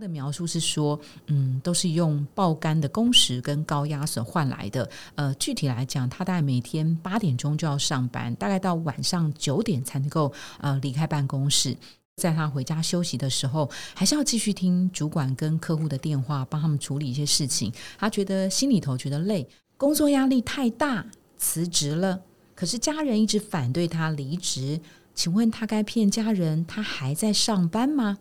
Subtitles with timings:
[0.00, 4.90] 的描述是说，嗯，都是用爆肝的工时跟高压所换来的。
[5.14, 11.76] 呃，具体来讲，他大概每天八点钟就要上班，大概到晚上九点才能够呃离开办公室。
[12.16, 17.72] 在他回家休息的时候，还是要继续听主管跟客户的电话，帮他们处理一些事情。
[17.98, 21.06] 他觉得心里头觉得累，工作压力太大，
[21.38, 22.20] 辞职了。
[22.54, 24.78] 可是家人一直反对他离职，
[25.14, 28.18] 请问他该骗家人他还在上班吗？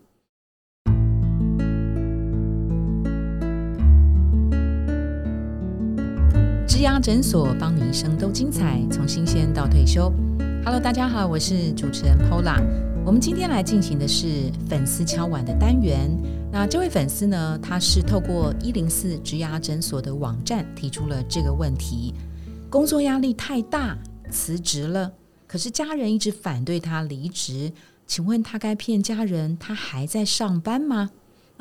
[6.79, 10.09] 植牙诊所，帮你一生都精彩，从新鲜到退休。
[10.63, 12.55] Hello，大家好，我是主持人 Pola。
[13.05, 16.09] 我们今天来进行的是粉丝敲碗的单元。
[16.49, 22.13] 那这位粉丝呢，他是透过一零四植牙诊所的网站提出了这个问题：
[22.69, 23.97] 工作压力太大，
[24.31, 25.11] 辞职了。
[25.47, 27.73] 可是家人一直反对他离职，
[28.07, 31.09] 请问他该骗家人他还在上班吗？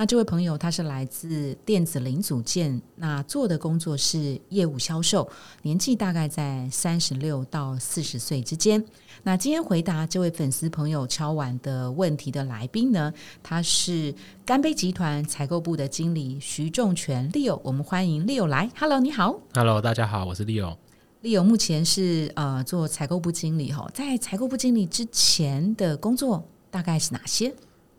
[0.01, 5.28] 那这位朋友他是来自电子零组件，那做的工作是业务销售，
[5.62, 8.81] 年纪大概在三十六到四十岁之间。
[9.25, 14.14] 那今天回答这位粉丝朋友敲碗的问题的来宾呢，他是
[14.47, 18.70] 干杯集团采购部的经理徐仲全 Leo，我们欢迎 Leo 来。
[18.78, 19.41] Hello，你好。
[19.53, 20.77] Hello，大家好，我是 Leo。
[21.25, 27.53] Leo 目前是呃做采购部经理哈，在采购部经理之前的工作大概是哪些？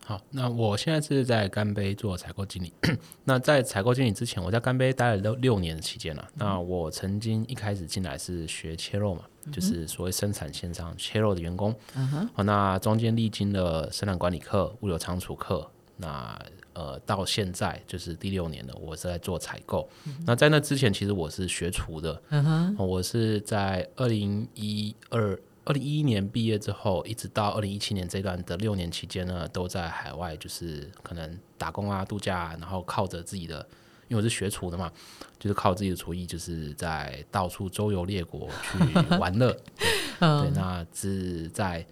[0.10, 2.74] 好，那我现在是在干杯做采购经理。
[3.26, 6.28] 那在采购经理之前，我在干杯待了六六年的期间了。
[6.34, 9.22] 那我曾经一开始进来是学切肉嘛，
[9.52, 11.76] 就是所谓生产线上切肉的员工。
[11.94, 12.28] 嗯哼。
[12.34, 15.70] 好，那中间历经了生产管理课、物流仓储课。
[15.98, 16.36] 那
[16.74, 19.88] 呃，到现在就是第六年了，我是在做采购。
[20.26, 22.20] 那在那之前，其实我是学厨的。
[22.30, 22.76] 嗯哼。
[22.80, 25.40] 我是在二零一二。
[25.70, 33.58] 二零一一年毕业之后，一直到二零一七年这段的六年期间呢，都在海外，就是可能打工啊、度假，然后靠着自己的，
[34.08, 34.92] 因为我是学厨的嘛，
[35.38, 39.56] 就是靠自己的厨艺，就是在到处周游列国去玩乐。
[40.20, 41.86] 对，那是在。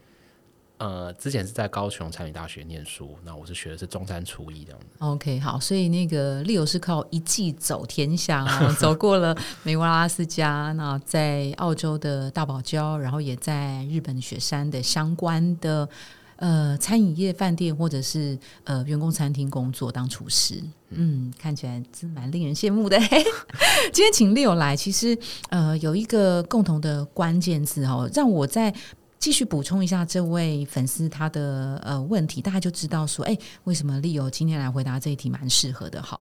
[0.80, 4.86] 呃，之前是在高雄餐饮大学念书，那我是学的是中餐厨艺这样子。
[5.00, 15.90] OK，好，所以那个 Leo 是靠一技走天下啊，走过了美国阿拉斯加，那在澳洲的大堡礁，然后也在日本雪山的相关的
[16.36, 20.62] 呃餐饮业、饭店或者是呃员工餐厅工作当厨师。
[20.90, 23.00] 嗯，看起来真蛮令人羡慕的。
[23.92, 25.18] 今天请 Leo 来，其实
[25.50, 28.72] 呃有一个共同的关键字哦，让我在。
[29.20, 36.02] 继续补充一下这位粉丝他的呃问题，大家就知道说，哎，为什么利友今天来回答这一题蛮适合的。
[36.02, 36.20] 好，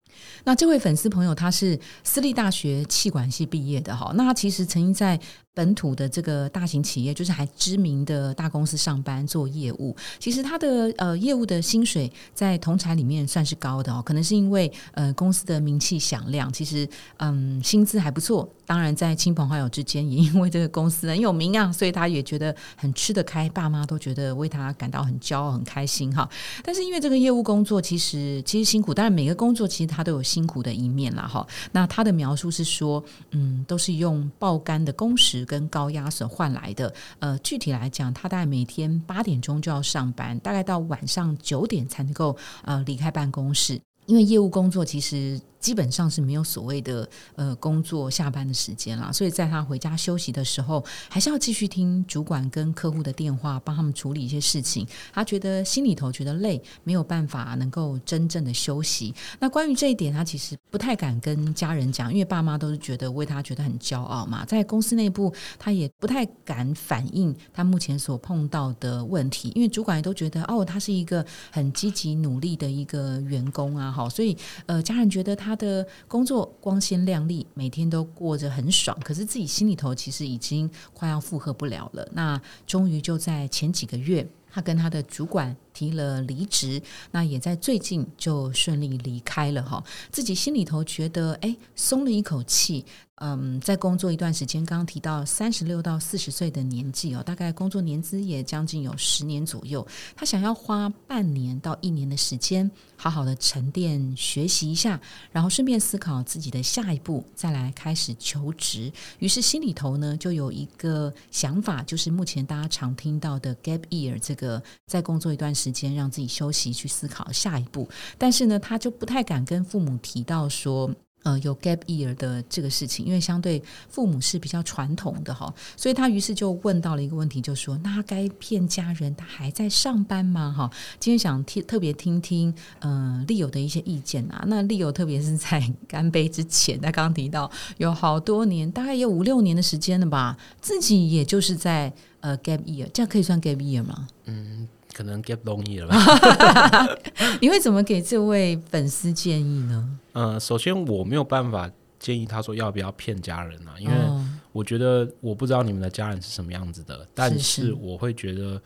[0.44, 5.19] 那这位粉丝朋友他是私立大学气管系毕业的，哈，那他其实曾经在。
[5.53, 18.47] 本土的这个大型企业，就是还知名的大公司上班做业务，其实他的呃业务的薪水在同财里面算是高的哦，可能是因为呃公司的名气响亮，其实嗯薪资还不错。
[18.66, 26.29] 当然在亲朋好友之间，也 因为这个公司很有名啊，所以他也觉得很吃得开，爸妈都觉得为他感到很骄傲、很开心哈。
[26.63, 31.45] 但是因为这个业务工作其实其实辛苦，当然每个工作其实他都有辛苦的一面了哈。
[31.73, 35.41] 那他的描述是说，嗯，都是用爆肝的工时。
[35.46, 45.40] 跟高压所换来的，呃，具体来讲，他大概每天八点钟就要上班，大概到晚上九点才能够呃离开办公室，因为业务工作其实。
[45.61, 54.85] 基本上是没有所谓的呃工作下班的时间啦，所以在他回家休息的时候，还是要继续听主管跟客户的电话，帮他们处理一些事情。
[55.13, 59.13] 他觉得心里头觉得累，没有办法能够真正的休息。
[59.39, 64.43] 那关于这一点，他其实不太敢跟家人讲，因为爸妈都是觉得为他觉得很骄傲嘛。
[64.43, 74.35] 在公司内部，他也不太敢反映他目前所碰到的问题，因为主管也都觉得哦，他是一个很积极努力的一个员工啊，好，所以
[74.66, 75.50] 呃，家人觉得他。
[75.51, 82.07] 他的工作光鲜亮丽，每天都过着很爽，可是自己心里头其实已经快要负荷不了了。
[82.13, 89.84] 那终于就在前几个月，他跟他的主管提了离职，那也在最近就顺利离开了哈。
[90.11, 92.85] 自己心里头觉得哎，松了一口气。
[93.23, 99.85] 嗯，在工作一段时间，刚刚提到三十六到四十岁的年纪哦，大概工作年资也将近有十年左右。
[100.16, 105.00] 他想要花半年到一年的时间，好好的沉淀学习一下，
[105.32, 108.91] 然后顺便思考自己的下一步，再来开始求职。
[109.20, 117.88] 于是心里头呢，就有一个想法，就是目前大家常听到的 gap year，这个在工作一段时间，让自己休息去思考下一步。
[118.18, 120.91] 但是呢，他就不太敢跟父母提到说。
[121.23, 130.52] 呃，有 gap year 的这个事情，因为相对父母是比较传统的哈，所以他于是就问到了一个问题，就说：那该骗家人，他还在上班吗？
[130.52, 134.44] 哈，今天想听特别听听，呃，利友的一些意见啊。
[134.47, 144.08] 那利友特别是在干杯之前，他刚刚提到有好多年，大概有五六年的时间了吧，自己也就是在呃 gap year，这样可以算 gap year 吗？
[144.26, 146.97] 嗯，可能 gap long year 了吧。
[147.41, 149.99] 你会怎么给这位粉丝建议呢？
[150.14, 158.61] 呃，首先我没有办法建议他说要不要骗家人啊，因为哦我觉得我不知道你们的家人是什么样子的，但是是我会觉得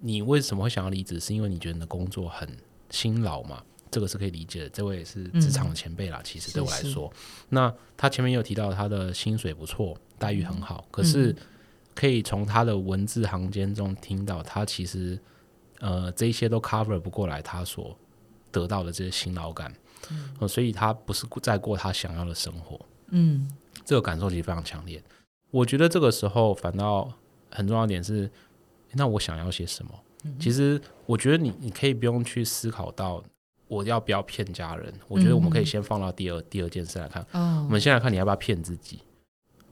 [0.00, 2.48] 你为什么会想要离职，是因为你觉得你的工作很
[2.88, 4.68] 辛劳嘛，这个是可以理解的。
[4.70, 7.12] 这位也是职场的前辈啦，其实对我来是说，
[7.50, 11.36] 那他前面有提到他的薪水不错，待遇很好，可是
[11.94, 15.18] 可以从他的文字行间中听到，他其实
[15.80, 17.96] 呃这一些都 cover 不过来他所
[18.50, 19.74] 得到的这些辛劳感，
[20.40, 22.80] 呃所以他不是在过他想要的生活。
[23.10, 23.48] 嗯
[23.84, 25.02] 这个感受其实非常强烈。
[25.50, 27.10] 我觉得这个时候反倒
[27.50, 28.30] 很重要一点是，
[28.92, 29.92] 那我想要些什么？
[30.40, 33.22] 其实我觉得你你可以不用去思考到
[33.68, 34.92] 我要不要骗家人。
[35.06, 37.22] 我觉得我们可以先放到第二、第二件事来看。
[37.32, 39.00] 哦我们先来看你要不要骗自己。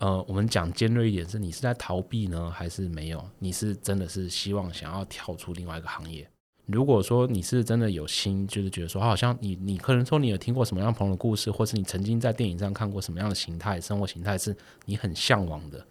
[0.04, 3.24] 呃，我们讲尖锐一点，是你是在逃避呢，还是没有？
[3.38, 6.28] 你是真的是希望想要跳出另外一个行业？
[6.66, 14.54] 如果说你是真的有心，就是觉得说，好像你你可能说你有听过什么样朋友的故事，或是你曾经在电影上看过什么样的形态、生活形态是
[14.84, 15.82] 你很向往的，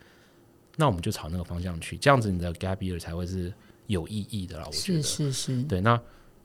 [0.76, 3.52] 那我们就朝那个方向去，这样子你的 gap year 才会是
[3.88, 4.66] 有意义的啦。
[4.68, 5.82] 我觉是得是是，对。
[5.82, 6.00] 那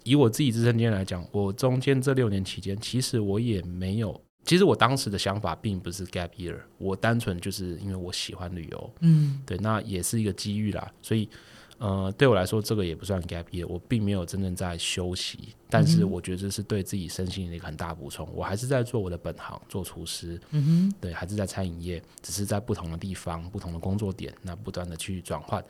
[0.04, 4.18] 以我自己自身经验来讲，我中间这六年期间，其实我也没有，
[4.48, 10.90] 其实我当时的想法并不是 gap year，我单纯就是因为我喜欢旅游，嗯对，那也是一个机遇啦。
[11.02, 11.28] 所以，
[11.76, 18.26] 呃，对我来说，这个也不算 gap year，我并没有真正在休息，但是我觉得这是对自己身心的一个很大补充。
[18.34, 25.62] 我还是在做我的本行，做厨师，嗯哼，对，还是在餐饮业，只是在不同的地方、不同的工作点，那不断的去转换。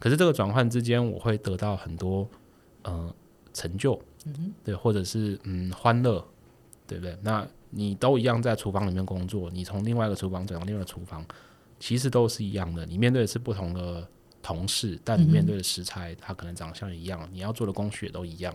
[0.00, 2.28] 可是这个转换之间，我会得到很多
[2.82, 3.14] 呃
[3.52, 3.96] 成就，
[4.26, 6.26] 嗯对，或者是嗯欢乐，
[6.86, 7.16] 对不对？
[7.22, 11.24] 那你都一样在厨房里面工作，你从另外一个厨房转到另外一个厨房，
[11.80, 12.86] 其实都是一样的。
[12.86, 14.06] 你面对的是不同的
[14.42, 18.54] 同事，但你面对的食材，它可能长相一样，你要做的工序也都一样。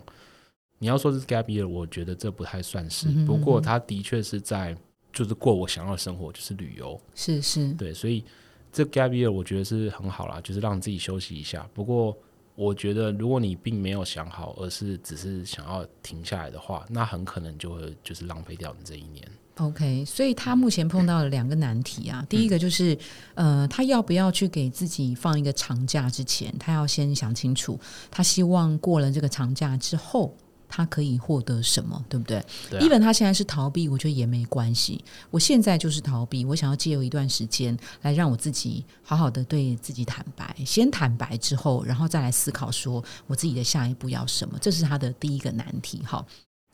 [0.78, 4.74] 你要说是 gap year，我觉得这不太算是，嗯不过它的确是在
[5.12, 7.00] 就是过我想要的生活，就是旅游。
[7.14, 8.24] 是是，对，所以
[8.72, 11.68] 这 gap year 我觉得是很好啦，就是让自己休息一下。
[11.74, 12.18] 不过
[12.60, 19.26] 我觉得如果你并没有想好，而是只是想要停下来的话，那很可能就会就是浪费掉你这一年。
[19.56, 22.26] OK，所以他目前碰到了两个难题啊。
[22.30, 22.98] 第一个就是，
[23.36, 27.80] 呃，他要不要去给自己放一个长假之前，他要先想清楚，
[28.12, 30.36] 他希望过了这个长假之后。
[30.70, 32.42] 他可以获得什么，对不对？
[32.80, 35.04] 一本他现在是逃避，我觉得也没关系。
[35.32, 46.04] 我现在就是逃避，我想要借由一段时间来让我自己好好的对自己坦白，先坦白之后，然后再来思考说我自己的下一步要什么，这是他的第一个难题。
[46.06, 46.24] 哈，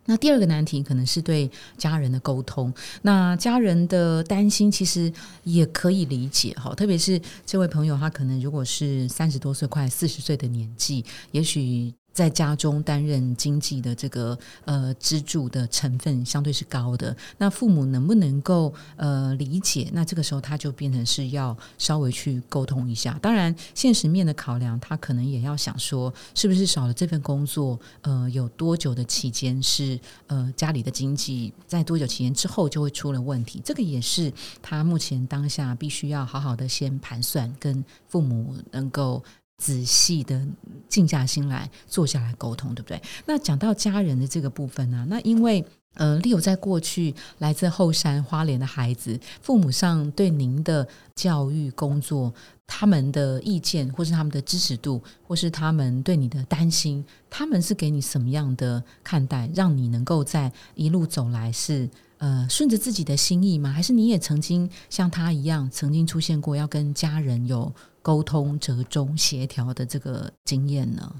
[0.05, 2.73] 那第二个难题可能是对家人的沟通。
[3.01, 5.11] 那家人的担心其实
[5.43, 11.93] 也可以理解哈，特别是这位朋友，他可能如果是三十多岁、快四十岁的年纪，也许。
[12.15, 19.89] 在家中担任经济的这个呃支柱的成分相对是高的，那父母能不能够呃理解？
[19.91, 23.19] 那这个时候他就变成是要稍微去沟通一下。
[23.21, 33.61] 当然，现实面的考量，他可能也要想说，是不是少了这份工作，呃，有多久的期间是呃家里的经济在多久期间之后就会出了问题？
[33.65, 34.31] 这个也是
[34.61, 39.21] 他目前当下必须要好好的先盘算，跟父母能够。
[39.57, 40.45] 仔细的
[40.87, 43.01] 静下心来坐下来沟通，对不对？
[43.25, 50.85] 那讲到家人的这个部分呢、那因为呃，利友在过去来自后山花莲的孩子，父母上对您的
[51.15, 52.33] 教育工作，
[52.67, 63.71] 他们的意见，或是他们的支持度，或是他们对你的担心，他们是给你什么样的看待，让你能够在一路走来是呃顺着自己的心意吗？
[63.71, 67.73] 还是你也曾经像他一样，曾经出现过要跟家人有
[68.05, 71.11] 沟通、折中、协调的这个经验呢？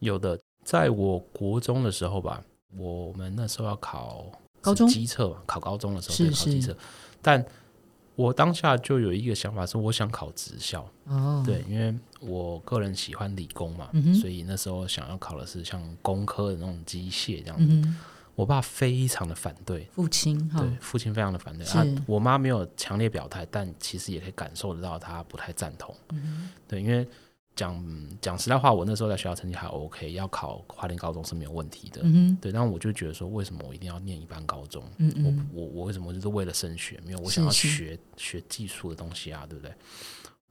[0.00, 2.44] 有的，在我国中的时候吧，
[2.76, 4.26] 我们那时候要考
[4.60, 4.86] 高中？
[4.86, 6.76] 机测，考高中的时候是对考机是测，
[7.22, 7.42] 但
[8.14, 10.86] 我当下就有一个想法是，我想考职校。
[11.06, 17.88] 哦，对，因为我个人喜欢理工嘛，嗯所以那时候想要考的是像工科的那种机械这样子。
[18.34, 21.64] 我爸非常的反对，父亲哈对，父亲非常的反对。
[21.64, 25.94] 是啊，我妈没有强烈表态，但其实也可以感受得到她不太赞同。
[26.10, 27.06] 嗯对，因为
[27.54, 27.80] 讲
[28.20, 32.00] 讲实在话，我那时候在学校成绩还 OK，要考花莲高中是没有问题的。
[32.02, 34.82] 嗯对，但我就觉得说，为什么我一定要念一般高中？
[34.98, 37.00] 嗯嗯我我我为什么就是为了升学？
[37.06, 39.72] 没有，我想要学学技术的东西啊，对不对？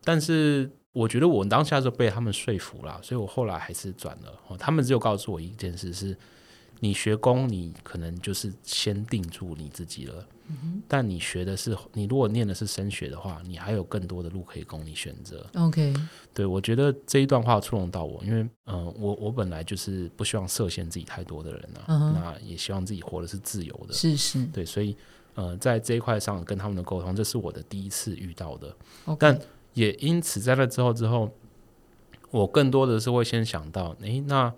[0.06, 4.40] 但是我觉得我当下就被他们说服了，所以我后来还是转了。
[4.48, 6.18] 哦，他们只有告诉我一件事是。
[6.84, 10.28] 你学工，你可能就是先定住你自己了。
[10.86, 15.50] 但你学的是，你如果念的是升学的话，你还有更多的路可以供你选择。
[15.56, 15.94] ，OK，
[16.34, 23.94] 对我觉得这一段话触动到我，因为嗯、呃我我本来就是不希望设限自己太多的人啊，嗯哼那也希望自己活的是自由的。
[23.94, 24.94] 是是对，所以
[25.36, 28.76] 呃，在这一块上跟他们的沟通，这是我的第一次遇到的。
[29.06, 29.40] ，OK，但
[29.74, 31.32] 也因此在那之后之后，
[32.32, 34.54] 我更多的是会先想到，诶，那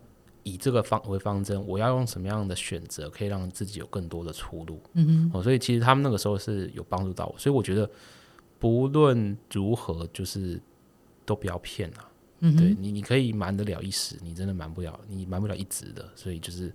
[0.48, 4.80] 以这个方为方针，我要用什么样的选择可以让自己有更多的出路？
[4.94, 7.90] 嗯哦，所以其实他们那个时候是有帮助到我，所以我觉得
[8.60, 10.62] 不论如何，就是
[11.26, 12.08] 都不要骗啊。
[12.42, 16.08] 嗯哼，对你，你可以瞒得了一时，你真的瞒不了，你瞒不了一直的。
[16.16, 16.72] 所以就是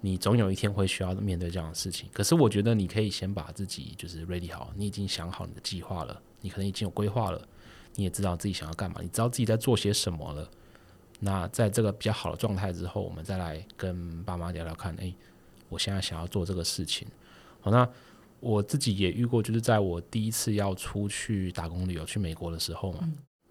[0.00, 2.08] 你总有一天会需要面对这样的事情。
[2.12, 7.48] 可是我觉得你可以先把自己就是 ready 好，你已经想好你的计划了，你可能已经有规划了，
[7.96, 10.48] 你也知道自己想要干嘛，你知道自己在做些什么了。
[11.20, 15.14] 那在这个比较好的状态之后，我们再来跟爸妈聊聊看，诶，
[15.68, 17.06] 我现在想要做这个事情。
[17.60, 17.88] 好，那
[18.40, 23.00] 我自己也遇过，就是在我第一次要出去打工旅游去美国的时候嘛，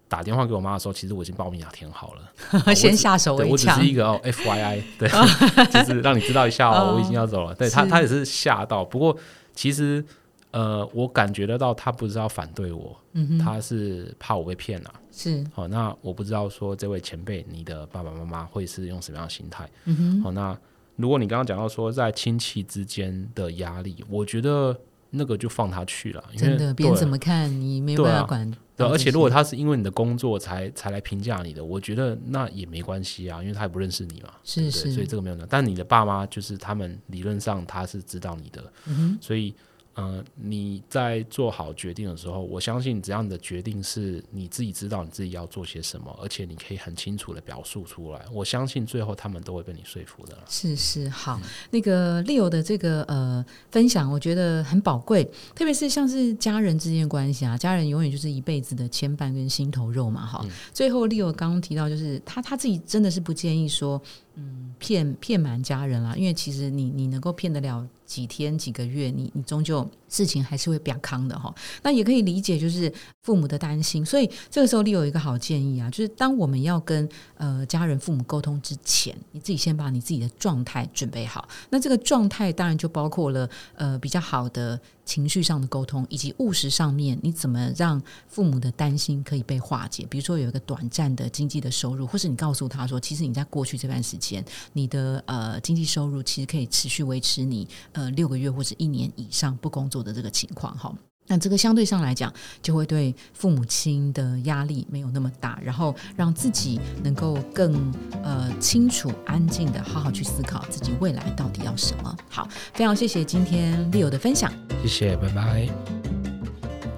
[0.08, 2.32] 打电话给我妈的时候，其实我已经报名表填好了。
[2.74, 5.08] 先下手对为强我只是一，个哦，F Y I，对，
[5.70, 7.54] 就是让你知道一下哦，哦我已经要走了。
[7.54, 8.82] 对他，他也是吓到。
[8.82, 9.14] 不过
[9.54, 10.02] 其实
[10.50, 14.92] 呃，我感觉得到他不知道反对我，嗯哼，他是怕我被骗啊。
[15.12, 19.68] 是，好、那我不知道说这位前辈，你的爸爸妈妈会是用什么样的心态？
[19.84, 20.58] 嗯哼，好、那
[20.96, 24.74] 如果你刚刚讲到说在亲戚之间的压力，我觉得
[25.10, 34.92] 那个就放他去了，因为真的，别人怎么看你没办法管对，而且如果他是因为你的工作才才来评价你的，我觉得那也没关系啊，因为他也不认识你嘛，是是。
[34.92, 35.44] 所以这个没有的。
[35.50, 39.52] 但你的爸妈就是他们理论上他是知道你的，嗯哼，所以
[39.98, 50.38] 呃你在做好决定的时候，我相信只要你的决定是你自己知道你自己要做些什么，而且你可以很清楚的表述出来，我相信最后他们都会被你说服的。
[50.48, 51.40] 是是好，
[51.70, 55.24] 那个 Leo 的这个呃分享，我觉得很宝贵，
[55.54, 60.40] 特别是像是家人之间的关系啊，家人永远就是一辈子的牵绊跟心头肉嘛，哈。
[60.44, 64.00] 嗯最后 Leo 刚刚提到，就是他他自己真的是不建议说，
[64.38, 71.54] 嗯，骗骗瞒家人啦，因为其实你你能够骗得了几天几个月，你你终究事情还是会比较康的哈。
[71.82, 81.48] 那也可以理解，就是父母的担心，所以这个时候你有一个好建议啊，就是当我们要跟呃家人、父母沟通之前，你自己先把你自己的状态准备好。
[81.70, 90.06] 那这个状态当然就包括了呃比较好的情绪上的沟通，以及务实上面你怎么让父母的担心可以被化解。
[90.08, 100.94] 比如说有一个短暂的经济的收入，或是你告诉他说，其实你在过去这段时间，你的呃经济收入其实可以持续维持你呃六个月或者一年以上不工作作的这个情况哈。
[101.26, 112.16] 那这个相对上来讲，就会对父母亲的压力没有那么大，然后让自己能够更呃清楚、安静的好好去思考自己未来到底要什么。
[112.30, 114.50] 好，非常谢谢今天 Leo 的分享。
[114.82, 115.68] 谢谢，拜拜。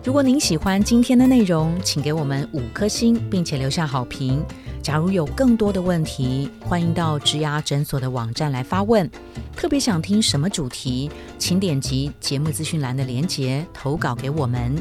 [0.04, 4.45] 如果您喜欢今天的内容，请给我们五颗星，并且留下好评。
[4.82, 9.08] 假如有更多的问题，欢迎到植牙诊所的网站来发问。
[9.54, 14.75] 特别想听什么主题，请点击节目资讯栏的连结投稿给我们。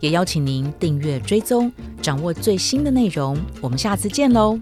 [0.00, 3.38] 也邀请您订阅追踪，掌握最新的内容。
[3.60, 4.58] 我们下次见喽！